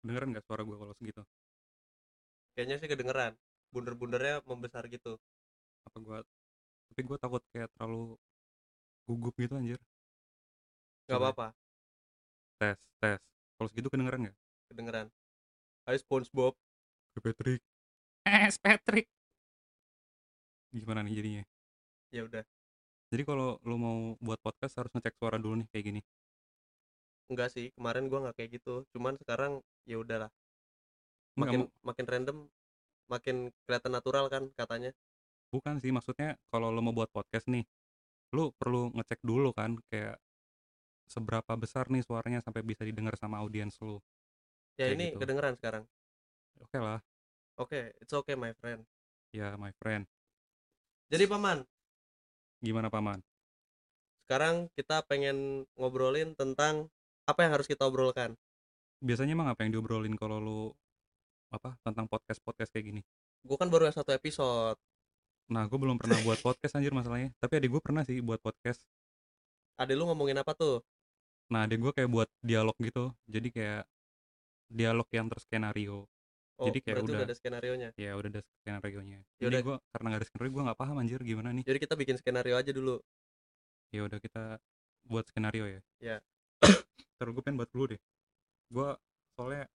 [0.00, 1.22] kedengeran nggak suara gue kalau segitu?
[2.56, 3.32] Kayaknya sih kedengeran.
[3.70, 5.20] Bunder-bundernya membesar gitu.
[5.86, 6.18] Apa gue
[6.90, 8.18] tapi gue takut kayak terlalu
[9.06, 9.78] gugup gitu anjir.
[11.06, 11.26] Nggak Coba.
[11.30, 11.46] apa-apa.
[12.58, 13.20] Tes tes.
[13.54, 14.36] Kalau segitu kedengeran nggak?
[14.74, 15.06] Kedengeran.
[15.86, 16.58] Hai SpongeBob.
[17.20, 17.62] Patrick.
[18.26, 19.06] Eh Patrick.
[20.74, 21.44] Gimana nih jadinya?
[22.10, 22.42] Ya udah.
[23.10, 26.00] Jadi kalau lu mau buat podcast harus ngecek suara dulu nih kayak gini
[27.30, 28.82] enggak sih kemarin gua nggak kayak gitu.
[28.90, 30.28] Cuman sekarang ya udahlah.
[31.38, 32.38] Makin makin random
[33.06, 34.90] makin kelihatan natural kan katanya.
[35.50, 37.66] Bukan sih maksudnya kalau lo mau buat podcast nih
[38.30, 40.14] lu perlu ngecek dulu kan kayak
[41.10, 43.98] seberapa besar nih suaranya sampai bisa didengar sama audiens lu.
[44.78, 45.18] Ya Kayak ini gitu.
[45.18, 45.84] kedengeran sekarang.
[46.62, 47.02] Oke lah.
[47.58, 48.86] Oke it's okay my friend.
[49.34, 50.06] Ya my friend.
[51.10, 51.66] Jadi paman.
[52.62, 53.18] Gimana paman?
[54.22, 56.86] Sekarang kita pengen ngobrolin tentang
[57.30, 58.34] apa yang harus kita obrolkan?
[59.00, 60.60] Biasanya emang apa yang diobrolin kalau lu
[61.50, 63.02] apa tentang podcast podcast kayak gini?
[63.46, 64.76] Gue kan baru yang satu episode.
[65.50, 67.32] Nah gue belum pernah buat podcast anjir masalahnya.
[67.40, 68.82] Tapi adik gue pernah sih buat podcast.
[69.80, 70.84] Ada lu ngomongin apa tuh?
[71.50, 73.10] Nah adik gue kayak buat dialog gitu.
[73.26, 73.82] Jadi kayak
[74.70, 76.06] dialog yang terskenario.
[76.60, 79.64] Oh Jadi kayak berarti udah- ada skenario nya ya udah ada skenario nya Ya jadi
[79.64, 81.64] gue karena gak ada skenario gue nggak paham anjir gimana nih?
[81.64, 83.00] Jadi kita bikin skenario aja dulu.
[83.96, 84.60] Ya udah kita
[85.08, 85.80] buat skenario ya.
[85.98, 86.16] Ya.
[87.20, 88.00] Terus gue pengen buat dulu deh.
[88.72, 88.88] Gue
[89.36, 89.68] soalnya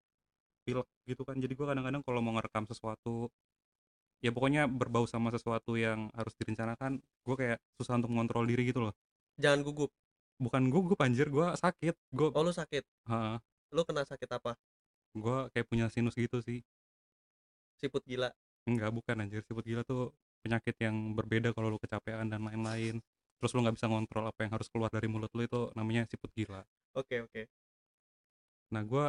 [0.65, 3.29] pilek gitu kan jadi gue kadang-kadang kalau mau ngerekam sesuatu
[4.25, 8.89] ya pokoknya berbau sama sesuatu yang harus direncanakan gue kayak susah untuk mengontrol diri gitu
[8.89, 8.94] loh.
[9.38, 9.94] Jangan gugup.
[10.41, 11.95] Bukan gue anjir gue sakit.
[12.09, 12.84] Gue oh lu sakit?
[13.07, 13.38] Ha,
[13.72, 14.57] lu kena sakit apa?
[15.13, 16.66] Gue kayak punya sinus gitu sih.
[17.78, 18.34] Siput gila?
[18.66, 19.45] Enggak bukan anjir.
[19.45, 20.11] Siput gila tuh
[20.41, 23.00] penyakit yang berbeda kalau lu kecapean dan lain-lain.
[23.38, 26.31] Terus lu nggak bisa ngontrol apa yang harus keluar dari mulut lu itu namanya siput
[26.34, 27.41] gila oke oke
[28.73, 29.06] Nah, gue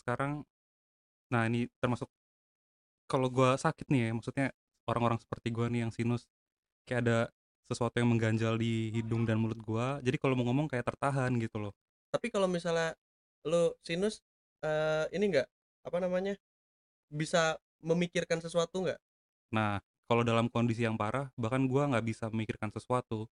[0.00, 0.32] sekarang,
[1.32, 2.08] nah ini termasuk
[3.10, 4.46] kalau gue sakit nih ya, maksudnya
[4.88, 6.28] orang-orang seperti gue nih yang sinus,
[6.88, 7.18] kayak ada
[7.68, 9.86] sesuatu yang mengganjal di hidung dan mulut gue.
[10.06, 11.74] Jadi kalau mau ngomong kayak tertahan gitu loh.
[12.08, 12.96] tapi kalau misalnya
[13.44, 14.24] lu sinus
[14.64, 15.48] eh, ini enggak
[15.84, 16.34] apa namanya
[17.12, 19.00] bisa memikirkan sesuatu nggak
[19.56, 19.74] Nah,
[20.08, 23.28] kalau dalam kondisi yang parah, bahkan gue nggak bisa memikirkan sesuatu.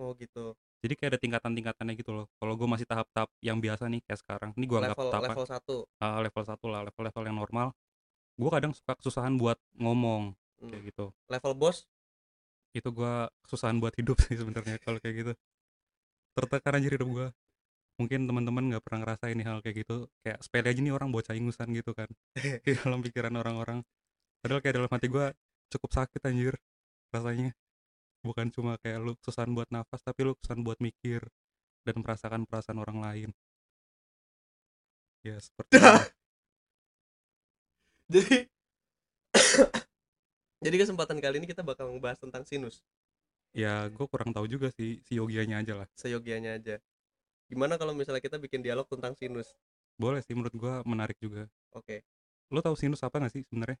[0.00, 2.30] oh gitu Jadi kayak ada tingkatan-tingkatannya gitu loh.
[2.38, 5.76] Kalau gue masih tahap-tahap yang biasa nih kayak sekarang, ini gue anggap tahap level satu.
[5.98, 7.74] Ah, level satu lah, level-level yang normal.
[8.38, 10.72] Gue kadang suka kesusahan buat ngomong Hmm.
[10.72, 11.06] kayak gitu.
[11.28, 11.84] level bos?
[12.72, 15.32] Itu gua kesusahan buat hidup sih sebenarnya kalau kayak gitu.
[16.36, 17.28] Tertekan aja hidup gua.
[18.00, 20.08] Mungkin teman-teman nggak pernah ngerasain hal kayak gitu.
[20.24, 22.08] Kayak sepele aja nih orang bocah ingusan gitu kan
[22.64, 23.84] di dalam pikiran orang-orang.
[24.40, 25.32] Padahal kayak dalam hati gua
[25.72, 26.54] cukup sakit anjir
[27.12, 27.52] rasanya
[28.26, 31.22] bukan cuma kayak lu kesusahan buat nafas tapi lu kesusahan buat mikir
[31.86, 33.30] dan merasakan perasaan orang lain.
[35.22, 35.78] Ya seperti
[38.12, 38.46] jadi
[40.64, 42.82] jadi kesempatan kali ini kita bakal ngebahas tentang sinus.
[43.54, 45.88] Ya gue kurang tahu juga sih si yogianya aja lah.
[45.94, 46.76] Seyogianya aja.
[47.46, 49.54] Gimana kalau misalnya kita bikin dialog tentang sinus?
[49.96, 51.46] Boleh sih menurut gua menarik juga.
[51.72, 52.02] Oke.
[52.50, 53.78] Lu tahu sinus apa gak sih sebenarnya?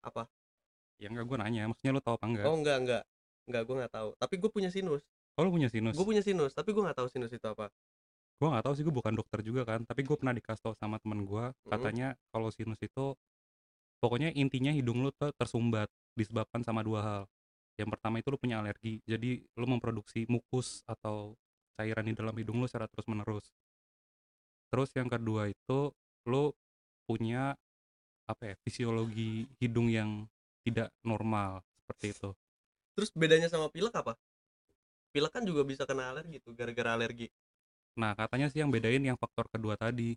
[0.00, 0.24] Apa?
[0.96, 1.68] Ya enggak gue nanya.
[1.68, 3.02] Maksudnya lu tahu apa enggak oh enggak enggak
[3.50, 4.10] enggak gue nggak tahu.
[4.14, 5.02] Tapi gue punya sinus.
[5.34, 5.98] Oh lu punya sinus?
[5.98, 7.68] Gue punya sinus tapi gue nggak tahu sinus itu apa.
[8.38, 9.82] Gue nggak tahu sih gue bukan dokter juga kan.
[9.82, 13.18] Tapi gue pernah dikasih tau sama temen gue katanya kalau sinus itu
[13.98, 17.22] pokoknya intinya hidung lu tuh tersumbat disebabkan sama dua hal.
[17.74, 21.34] Yang pertama itu lu punya alergi jadi lu memproduksi mukus atau
[21.80, 23.48] cairan di dalam hidung lu secara terus menerus
[24.70, 25.90] terus yang kedua itu
[26.28, 26.52] lu
[27.08, 27.56] punya
[28.28, 30.28] apa ya fisiologi hidung yang
[30.62, 32.30] tidak normal seperti itu
[32.94, 34.12] terus bedanya sama pilek apa
[35.14, 37.26] pilek kan juga bisa kena alergi tuh gara-gara alergi
[38.00, 40.14] Nah, katanya sih yang bedain yang faktor kedua tadi.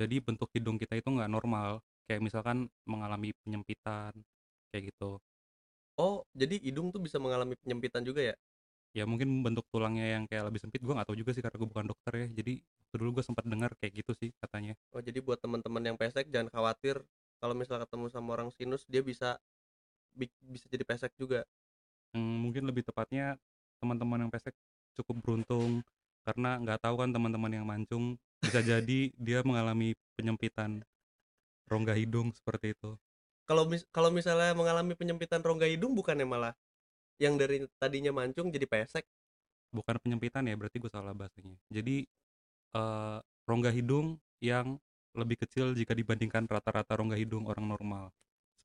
[0.00, 1.70] Jadi bentuk hidung kita itu nggak normal.
[2.08, 4.12] Kayak misalkan mengalami penyempitan,
[4.72, 5.20] kayak gitu.
[6.04, 8.34] oh jadi hidung tuh bisa mengalami penyempitan juga ya
[8.98, 11.68] Ya mungkin bentuk tulangnya yang kayak lebih sempit, gue nggak tahu juga sih karena gue
[11.72, 12.26] bukan dokter ya.
[12.38, 12.52] Jadi
[12.92, 14.76] dulu gue sempat dengar kayak gitu sih katanya.
[14.92, 16.96] oh jadi buat teman-teman yang pesek jangan khawatir
[17.40, 19.38] kalau misalnya ketemu sama orang sinus dia bisa
[20.14, 21.44] bi- bisa jadi pesek juga
[22.12, 23.36] Yang mungkin lebih tepatnya
[23.82, 24.54] teman-teman yang pesek
[24.94, 25.82] cukup beruntung
[26.22, 30.86] karena nggak tahu kan teman-teman yang mancung bisa jadi dia mengalami penyempitan
[31.66, 32.94] rongga hidung seperti itu.
[33.42, 36.54] kalau mis kalau misalnya mengalami penyempitan rongga hidung bukannya malah
[37.18, 39.04] yang dari tadinya mancung jadi pesek?
[39.74, 41.58] Bukan penyempitan ya berarti gue salah bahasanya.
[41.68, 42.06] Jadi
[42.76, 43.18] eh,
[43.48, 44.78] rongga hidung yang
[45.12, 48.08] lebih kecil jika dibandingkan rata-rata rongga hidung orang normal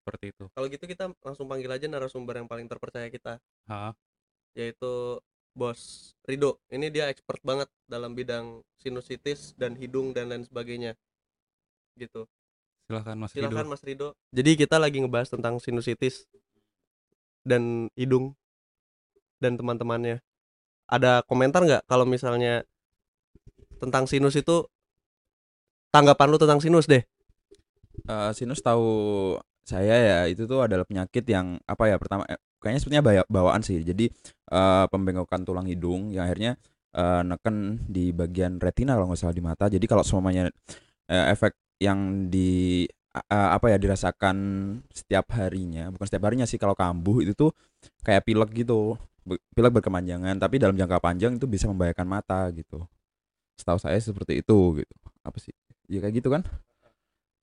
[0.07, 0.47] seperti itu.
[0.55, 3.43] Kalau gitu kita langsung panggil aja narasumber yang paling terpercaya kita.
[3.67, 3.91] Ha
[4.57, 5.21] yaitu
[5.53, 6.57] bos Rido.
[6.73, 10.97] Ini dia expert banget dalam bidang sinusitis dan hidung dan lain sebagainya.
[11.93, 12.25] Gitu.
[12.89, 14.07] Silahkan Mas silakan Rido Mas Rido.
[14.33, 16.25] Jadi kita lagi ngebahas tentang sinusitis
[17.45, 18.33] dan hidung
[19.37, 20.25] dan teman-temannya.
[20.89, 22.65] Ada komentar nggak kalau misalnya
[23.77, 24.65] tentang sinus itu
[25.93, 27.05] tanggapan lu tentang sinus deh?
[28.07, 29.35] Eh, sinus tahu
[29.67, 33.61] saya ya itu tuh adalah penyakit yang apa ya pertama eh, kayaknya sepertinya baya- bawaan
[33.67, 33.83] sih.
[33.83, 34.07] Jadi
[34.51, 36.55] eh, pembengkokan tulang hidung yang akhirnya
[36.95, 39.65] eh, neken di bagian retina kalau nggak salah di mata.
[39.67, 40.47] Jadi kalau semuanya
[41.11, 41.53] eh, efek
[41.83, 42.83] yang di
[43.13, 44.37] a- apa ya dirasakan
[44.93, 47.51] setiap harinya bukan setiap harinya sih kalau kambuh itu tuh
[48.05, 48.97] kayak pilek gitu
[49.55, 52.83] pilek berkepanjangan tapi dalam jangka panjang itu bisa membahayakan mata gitu.
[53.57, 54.95] Setahu saya seperti itu gitu.
[55.25, 55.53] Apa sih?
[55.89, 56.43] Ya kayak gitu kan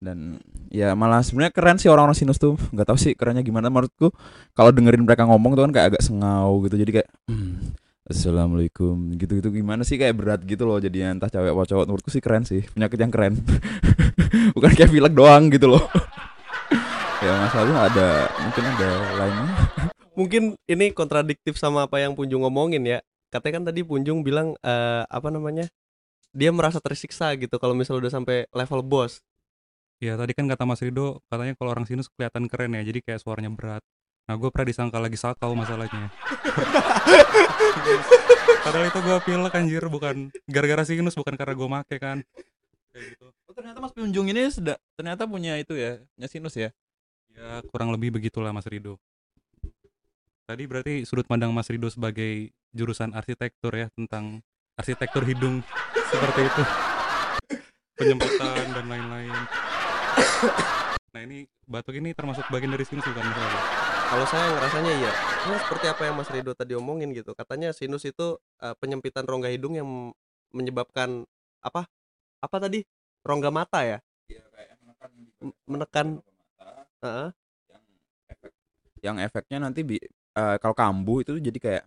[0.05, 2.61] dan ya malah sebenarnya keren sih orang-orang sinus tuh.
[2.71, 4.12] Nggak tahu sih kerennya gimana menurutku.
[4.53, 6.77] Kalau dengerin mereka ngomong tuh kan kayak agak sengau gitu.
[6.77, 7.73] Jadi kayak "Hmm,
[8.05, 11.85] assalamualaikum gitu gitu gimana sih kayak berat gitu loh jadi entah cewek atau cowok.
[11.89, 12.61] Menurutku sih keren sih.
[12.77, 13.35] Penyakit yang keren.
[14.55, 15.83] Bukan kayak pilek doang gitu loh.
[17.25, 19.49] Ya masalahnya ada mungkin ada lainnya?
[20.19, 23.01] Mungkin ini kontradiktif sama apa yang Punjung ngomongin ya.
[23.33, 25.73] Katanya kan tadi Punjung bilang eh, apa namanya
[26.35, 29.23] dia merasa tersiksa gitu kalau misalnya udah sampai level bos
[30.02, 33.20] ya tadi kan kata Mas Rido katanya kalau orang sinus kelihatan keren ya jadi kayak
[33.23, 33.82] suaranya berat.
[34.25, 36.08] Nah gue pernah disangka lagi sakau masalahnya.
[38.64, 42.25] Padahal itu gue pilek anjir bukan gara-gara sinus bukan karena gue make kan.
[42.96, 43.26] Kayak gitu.
[43.29, 46.73] Oh, ternyata Mas Punjung ini sudah ternyata punya itu ya punya sinus ya?
[47.37, 48.96] Ya kurang lebih begitulah Mas Rido.
[50.49, 54.41] Tadi berarti sudut pandang Mas Rido sebagai jurusan arsitektur ya tentang
[54.81, 55.61] arsitektur hidung
[56.08, 56.62] seperti itu.
[58.00, 59.37] Penyempitan dan lain-lain
[61.15, 63.85] nah ini batuk ini termasuk bagian dari sinus bukan Rido?
[64.15, 65.11] kalau saya ngerasanya iya.
[65.45, 67.35] Ya seperti apa yang Mas Rido tadi omongin gitu.
[67.35, 69.89] Katanya sinus itu eh, penyempitan rongga hidung yang
[70.55, 71.27] menyebabkan
[71.61, 71.89] apa?
[72.39, 72.87] Apa tadi?
[73.25, 73.99] Rongga mata ya?
[75.69, 76.21] Menekan
[77.05, 77.29] Heeh.
[77.69, 77.85] yang
[78.31, 78.53] efek
[79.05, 80.01] yang efeknya nanti bi-
[80.39, 81.85] eh, kalau kambuh itu jadi kayak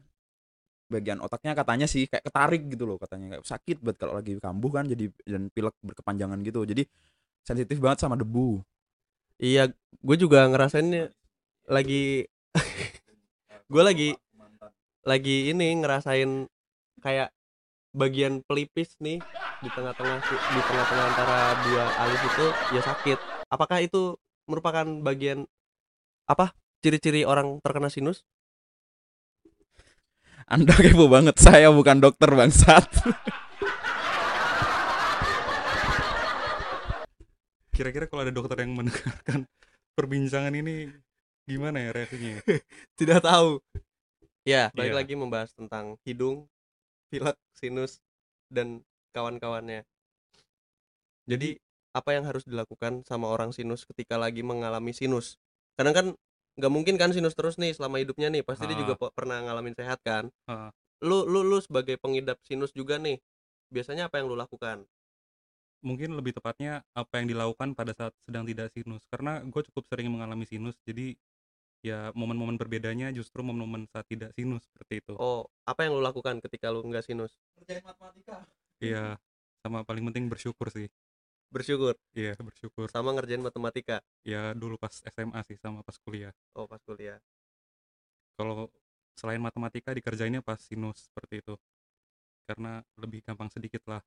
[0.87, 3.39] bagian otaknya katanya sih kayak ketarik gitu loh katanya.
[3.39, 6.61] Kayak sakit banget kalau lagi kambuh kan jadi dan pilek berkepanjangan gitu.
[6.67, 6.83] Jadi
[7.47, 8.59] sensitif banget sama debu.
[9.39, 9.71] Iya
[10.03, 11.15] gue juga ngerasainnya
[11.71, 12.27] lagi
[13.71, 14.09] gue lagi
[15.07, 16.51] lagi ini ngerasain
[16.99, 17.31] kayak
[17.95, 19.23] bagian pelipis nih
[19.63, 22.45] di tengah-tengah di tengah-tengah antara dua alis itu
[22.75, 23.19] ya sakit.
[23.47, 24.19] Apakah itu
[24.51, 25.47] merupakan bagian
[26.27, 26.51] apa
[26.83, 28.27] ciri-ciri orang terkena sinus?
[30.47, 32.87] Anda kepo banget saya bukan dokter bangsat
[37.77, 39.45] kira-kira kalau ada dokter yang mendengarkan
[39.97, 40.89] perbincangan ini
[41.45, 42.41] gimana ya reaksinya
[42.99, 43.61] tidak tahu
[44.43, 44.97] ya balik Iya.
[44.97, 46.49] lagi membahas tentang hidung
[47.07, 48.01] pilek sinus
[48.49, 48.81] dan
[49.13, 49.85] kawan-kawannya
[51.27, 51.59] jadi
[51.93, 55.35] apa yang harus dilakukan sama orang sinus ketika lagi mengalami sinus
[55.75, 56.07] kadang kan
[56.57, 58.81] nggak mungkin kan sinus terus nih selama hidupnya nih pasti dia Ah.
[58.81, 60.69] juga pe- pernah ngalamin sehat kan Ah.
[61.01, 63.21] lu lu lu sebagai pengidap sinus juga nih
[63.69, 64.85] biasanya apa yang lu lakukan
[65.81, 69.03] mungkin lebih tepatnya apa yang dilakukan pada saat sedang tidak sinus.
[69.09, 71.13] Karena gue cukup sering mengalami sinus jadi
[71.85, 75.13] ya momen-momen berbedanya justru momen-momen saat tidak sinus seperti itu.
[75.17, 77.37] Oh apa yang lu lakukan ketika lu nggak sinus?
[77.53, 78.43] Kerjain matematika.
[78.81, 79.17] Iya
[79.61, 80.89] sama paling penting bersyukur sih.
[81.47, 81.95] Bersyukur?
[82.11, 82.91] Iya bersyukur.
[82.91, 84.01] Sama ngerjain matematika?
[84.25, 86.33] Ya dulu pas SMA sih sama pas kuliah.
[86.57, 87.21] Oh pas kuliah.
[88.35, 88.69] Kalau
[89.17, 91.55] selain matematika dikerjainnya pas sinus seperti itu.
[92.47, 93.99] Karena lebih gampang sedikit lah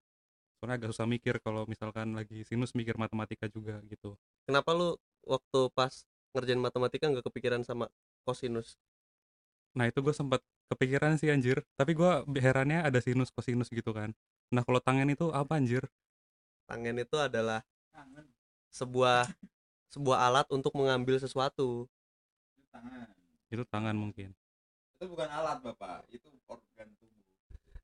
[0.61, 4.12] soalnya agak susah mikir kalau misalkan lagi sinus mikir matematika juga gitu.
[4.45, 6.05] Kenapa lu waktu pas
[6.37, 7.88] ngerjain matematika nggak kepikiran sama
[8.29, 8.76] kosinus?
[9.73, 11.64] Nah itu gue sempat kepikiran sih anjir.
[11.81, 14.12] Tapi gue herannya ada sinus kosinus gitu kan.
[14.52, 15.88] Nah kalau tangen itu apa anjir?
[16.69, 17.64] Tangen itu adalah
[18.69, 19.33] sebuah
[19.90, 21.88] sebuah alat untuk mengambil sesuatu.
[23.49, 24.37] Itu tangan mungkin.
[25.00, 26.07] Itu bukan alat bapak.
[26.12, 27.10] Itu organ tubuh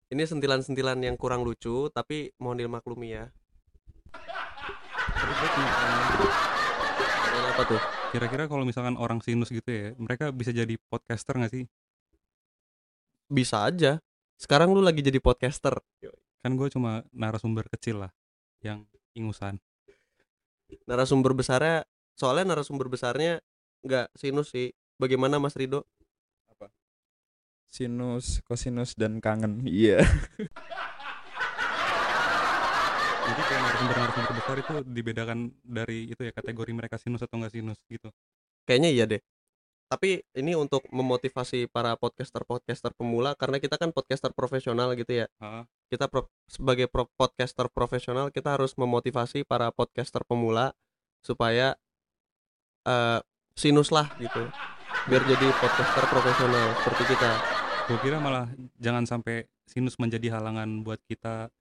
[0.07, 3.25] ini sentilan-sentilan yang kurang lucu tapi mohon dimaklumi ya.
[7.57, 7.81] Apa tuh?
[8.15, 11.65] Kira-kira kalau misalkan orang sinus gitu ya mereka bisa jadi podcaster nggak sih?
[13.27, 13.99] Bisa aja.
[14.39, 15.75] Sekarang lu lagi jadi podcaster.
[16.45, 18.13] Kan gue cuma narasumber kecil lah
[18.63, 18.87] yang
[19.19, 19.59] ingusan.
[20.87, 21.83] Narasumber besarnya
[22.15, 23.43] soalnya narasumber besarnya
[23.83, 24.71] nggak sinus sih.
[24.97, 25.85] Bagaimana Mas Rido
[27.77, 29.61] sinus kosinus dan kangen.
[29.69, 30.01] Iya.
[33.27, 37.79] Jadi kayak narasumber-narasumber besar itu dibedakan dari itu ya kategori mereka sinus atau nggak sinus
[37.91, 38.09] gitu.
[38.65, 39.21] Kayaknya iya deh.
[39.87, 45.27] Tapi ini untuk memotivasi para podcaster podcaster pemula karena kita kan podcaster profesional gitu ya.
[45.43, 50.75] Ah, kita pro- sebagai pro- podcaster profesional kita harus memotivasi para podcaster pemula
[51.23, 51.75] supaya
[52.87, 53.21] eh,
[53.59, 54.43] sinus lah gitu.
[55.11, 57.31] Biar jadi podcaster profesional seperti kita
[57.87, 58.51] gue kira malah
[58.83, 61.55] jangan sampai sinus menjadi halangan buat kita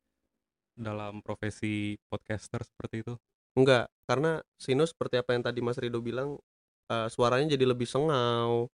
[0.74, 3.14] dalam profesi podcaster seperti itu.
[3.54, 6.42] Enggak karena sinus seperti apa yang tadi Mas Rido bilang
[6.90, 8.74] eh, suaranya jadi lebih sengau.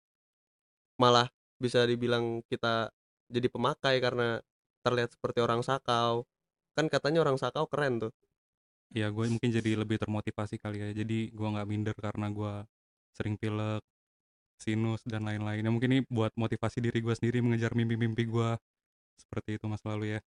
[0.95, 1.27] Malah
[1.59, 2.87] bisa dibilang kita
[3.27, 4.39] jadi pemakai karena
[4.87, 6.23] terlihat seperti orang sakau.
[6.71, 8.13] Kan katanya orang sakau keren tuh.
[8.95, 10.89] Ya gue mungkin jadi lebih termotivasi kali ya.
[10.95, 12.53] Jadi gue nggak minder karena gue
[13.11, 13.83] sering pilek
[14.61, 15.65] sinus dan lain-lain.
[15.65, 18.49] Ya mungkin ini buat motivasi diri gue sendiri mengejar mimpi-mimpi gue
[19.21, 20.19] seperti itu mas lalu ya.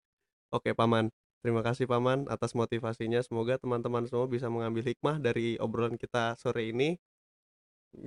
[0.56, 1.06] Oke paman,
[1.42, 3.20] terima kasih paman atas motivasinya.
[3.26, 6.88] Semoga teman-teman semua bisa mengambil hikmah dari obrolan kita sore ini.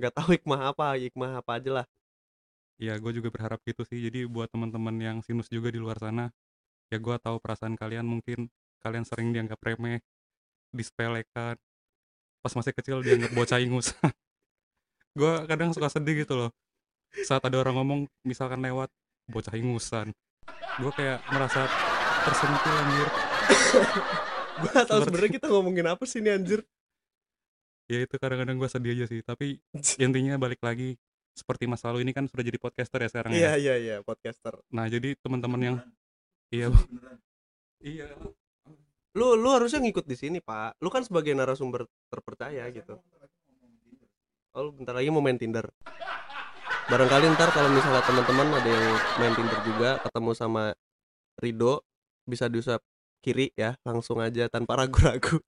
[0.02, 1.86] Gak tahu hikmah apa, hikmah apa aja lah.
[2.76, 3.98] ya gue juga berharap gitu sih.
[4.06, 6.28] Jadi buat teman-teman yang sinus juga di luar sana
[6.92, 8.06] ya gue tahu perasaan kalian.
[8.06, 8.48] Mungkin
[8.84, 10.00] kalian sering dianggap remeh
[10.74, 11.56] disepelekan.
[12.42, 13.94] Pas masih kecil dianggap bocah ingus
[15.16, 16.50] gue kadang suka sedih gitu loh
[17.18, 18.92] saat ada orang ngomong misalkan lewat
[19.26, 20.12] bocah ingusan
[20.76, 21.64] gue kayak merasa
[22.22, 23.08] tersentuh anjir
[24.56, 26.60] Gue gak tahu Seperti- sebenarnya kita ngomongin apa sih ini anjir.
[27.86, 29.60] ya itu kadang-kadang gue sedih aja sih tapi
[30.02, 30.96] intinya balik lagi
[31.32, 34.56] seperti mas lalu ini kan sudah jadi podcaster ya sekarang Iya ya iya iya podcaster.
[34.68, 35.76] nah jadi teman-teman yang
[36.48, 36.66] iya
[37.78, 38.08] iya
[39.12, 40.76] Lu lu harusnya ngikut di sini pak.
[40.76, 43.00] Lu kan sebagai narasumber terpercaya gitu.
[44.56, 45.68] Oh lu bentar lagi mau main Tinder.
[46.88, 50.72] Barangkali ntar kalau misalnya teman-teman ada yang main Tinder juga ketemu sama
[51.36, 51.84] Rido
[52.24, 52.80] bisa diusap
[53.20, 55.44] kiri ya langsung aja tanpa ragu-ragu.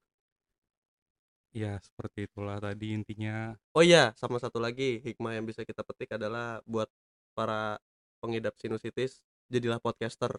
[1.49, 6.13] ya seperti itulah tadi intinya Oh iya, sama satu lagi hikmah yang bisa kita petik
[6.13, 6.85] adalah buat
[7.33, 7.81] para
[8.21, 10.29] pengidap sinusitis, jadilah podcaster.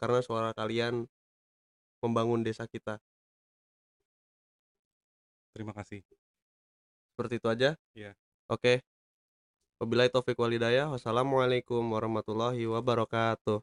[0.00, 1.04] Karena suara kalian
[2.00, 2.96] membangun desa kita.
[5.54, 6.02] terima kasih
[7.14, 7.70] seperti itu aja.
[7.94, 8.18] Ya.
[8.50, 8.82] oke.
[9.78, 13.62] Wabillahi taufik walidayah wassalamualaikum warahmatullahi wabarakatuh.